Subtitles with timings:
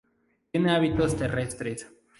[0.51, 1.87] Tiene hábitos terrestres.